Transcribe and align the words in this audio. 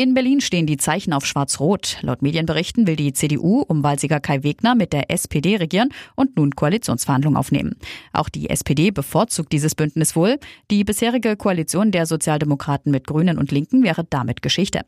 In 0.00 0.14
Berlin 0.14 0.40
stehen 0.40 0.66
die 0.66 0.76
Zeichen 0.76 1.12
auf 1.12 1.26
Schwarz-Rot. 1.26 1.98
Laut 2.02 2.22
Medienberichten 2.22 2.86
will 2.86 2.94
die 2.94 3.12
CDU 3.12 3.62
um 3.62 3.82
Wahlsieger 3.82 4.20
Kai 4.20 4.44
Wegner 4.44 4.76
mit 4.76 4.92
der 4.92 5.10
SPD 5.10 5.56
regieren 5.56 5.88
und 6.14 6.36
nun 6.36 6.54
Koalitionsverhandlungen 6.54 7.36
aufnehmen. 7.36 7.74
Auch 8.12 8.28
die 8.28 8.48
SPD 8.48 8.92
bevorzugt 8.92 9.52
dieses 9.52 9.74
Bündnis 9.74 10.14
wohl. 10.14 10.38
Die 10.70 10.84
bisherige 10.84 11.34
Koalition 11.34 11.90
der 11.90 12.06
Sozialdemokraten 12.06 12.92
mit 12.92 13.08
Grünen 13.08 13.38
und 13.38 13.50
Linken 13.50 13.82
wäre 13.82 14.04
damit 14.08 14.40
Geschichte. 14.40 14.82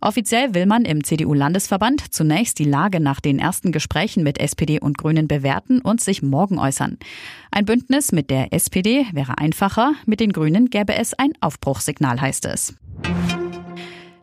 Offiziell 0.00 0.54
will 0.54 0.66
man 0.66 0.84
im 0.84 1.04
CDU-Landesverband 1.04 2.12
zunächst 2.12 2.58
die 2.58 2.64
Lage 2.64 2.98
nach 2.98 3.20
den 3.20 3.38
ersten 3.38 3.70
Gesprächen 3.70 4.24
mit 4.24 4.40
SPD 4.40 4.80
und 4.80 4.98
Grünen 4.98 5.28
bewerten 5.28 5.80
und 5.80 6.00
sich 6.00 6.20
morgen 6.20 6.58
äußern. 6.58 6.98
Ein 7.52 7.64
Bündnis 7.64 8.10
mit 8.10 8.28
der 8.28 8.52
SPD 8.52 9.06
wäre 9.12 9.38
einfacher, 9.38 9.92
mit 10.04 10.18
den 10.18 10.32
Grünen 10.32 10.68
gäbe 10.68 10.96
es 10.96 11.14
ein 11.14 11.30
Aufbruchssignal, 11.40 12.20
heißt 12.20 12.46
es. 12.46 12.74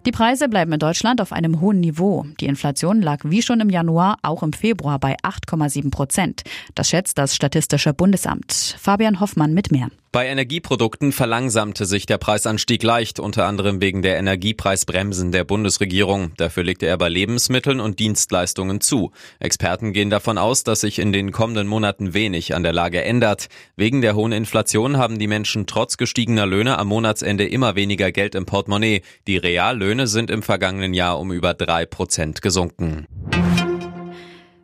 Die 0.06 0.12
Preise 0.12 0.48
bleiben 0.50 0.72
in 0.72 0.78
Deutschland 0.78 1.20
auf 1.20 1.32
einem 1.32 1.62
hohen 1.62 1.80
Niveau. 1.80 2.28
Die 2.40 2.46
Inflation 2.46 3.02
lag 3.02 3.22
wie 3.24 3.42
schon 3.42 3.60
im 3.60 3.72
Januar 3.72 4.18
auch 4.22 4.44
im 4.44 4.54
Februar 4.54 5.00
bei 5.00 5.16
8,7 5.24 5.90
Prozent. 5.90 6.44
Das 6.76 6.90
schätzt 6.90 7.18
das 7.18 7.34
Statistische 7.34 7.92
Bundesamt. 7.92 8.76
Fabian 8.80 9.20
Hoffmann 9.20 9.56
mit 9.56 9.72
mehr. 9.72 9.90
Bei 10.16 10.28
Energieprodukten 10.28 11.12
verlangsamte 11.12 11.86
sich 11.86 12.06
der 12.06 12.18
Preisanstieg 12.18 12.82
leicht, 12.84 13.20
unter 13.20 13.48
anderem 13.48 13.82
wegen 13.82 14.02
der 14.02 14.16
Energiepreisbremsen 14.16 15.34
der 15.34 15.44
Bundesregierung. 15.44 16.32
Dafür 16.38 16.64
legte 16.64 16.86
er 16.86 16.98
bei 16.98 17.10
Lebensmitteln 17.10 17.82
und 17.82 18.00
Dienstleistungen 18.00 18.80
zu. 18.80 19.12
Experten 19.40 19.92
gehen 19.92 20.10
davon 20.10 20.38
aus, 20.38 20.64
dass 20.64 20.80
sich 20.80 21.00
in 21.00 21.12
den 21.12 21.34
kommenden 21.34 21.68
Monaten 21.68 22.14
wenig 22.14 22.56
an 22.56 22.64
der 22.64 22.72
Lage 22.72 23.04
ändert. 23.04 23.50
Wegen 23.76 24.00
der 24.00 24.16
hohen 24.16 24.32
Inflation 24.32 24.96
haben 24.96 25.20
die 25.20 25.28
Menschen 25.28 25.66
trotz 25.68 25.98
gestiegener 25.98 26.46
Löhne 26.46 26.78
am 26.78 26.88
Monatsende 26.88 27.46
immer 27.46 27.76
weniger 27.76 28.14
Geld 28.14 28.36
im 28.36 28.46
Portemonnaie. 28.46 29.02
Die 29.28 29.36
Reallöhne 29.36 30.08
sind 30.08 30.32
im 30.32 30.44
vergangenen 30.44 30.94
Jahr 30.94 31.20
um 31.20 31.34
über 31.34 31.54
drei 31.54 31.86
Prozent 31.86 32.42
gesunken. 32.42 33.06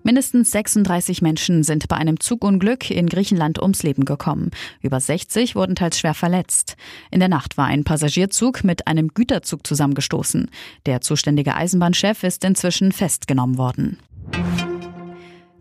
Mindestens 0.04 0.52
36 0.52 1.22
Menschen 1.22 1.64
sind 1.64 1.88
bei 1.88 1.96
einem 1.96 2.20
Zugunglück 2.20 2.90
in 2.90 3.08
Griechenland 3.08 3.62
ums 3.62 3.84
Leben 3.84 4.06
gekommen. 4.06 4.52
Über 4.82 5.00
60 5.00 5.56
wurden 5.56 5.76
teils 5.76 6.00
schwer 6.00 6.14
verletzt. 6.14 6.76
In 7.12 7.20
der 7.20 7.30
Nacht 7.30 7.58
war 7.58 7.66
ein 7.66 7.84
Passagierzug 7.84 8.64
mit 8.64 8.88
einem 8.88 9.10
Güterzug 9.10 9.66
zusammengestoßen. 9.66 10.50
Der 10.86 11.02
zuständige 11.02 11.56
Eisenbahnchef 11.56 12.24
ist 12.24 12.44
inzwischen 12.44 12.92
festgenommen 12.92 13.58
worden. 13.58 14.00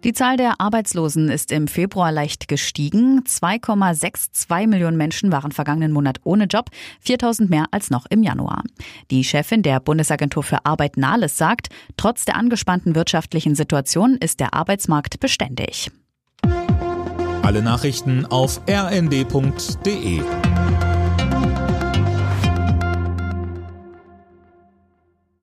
Die 0.03 0.15
Zahl 0.15 0.39
der 0.39 0.61
Arbeitslosen 0.61 1.29
ist 1.29 1.53
im 1.53 1.69
Februar 1.69 2.11
leicht 2.11 2.49
gestiegen. 2.49 3.23
2,62 3.25 4.67
Millionen 4.67 4.97
Menschen 4.97 5.31
waren 5.31 5.53
vergangenen 5.53 5.93
Monat 5.93 6.21
ohne 6.25 6.45
Job, 6.45 6.71
4000 7.01 7.51
mehr 7.51 7.67
als 7.71 7.91
noch 7.91 8.07
im 8.09 8.23
Januar. 8.23 8.63
Die 9.11 9.25
Chefin 9.25 9.63
der 9.63 9.79
Bundesagentur 9.79 10.43
für 10.43 10.65
Arbeit 10.65 10.97
Nahles 10.97 11.37
sagt, 11.37 11.69
trotz 11.99 12.25
der 12.25 12.37
angespannten 12.37 12.95
wirtschaftlichen 12.95 13.55
Situation 13.55 14.17
ist 14.17 14.41
der 14.41 14.55
Arbeitsmarkt 14.55 15.21
beständig. 15.21 15.91
Alle 17.43 17.63
Nachrichten 17.63 18.25
auf 18.25 18.61
rnd.de 18.69 20.23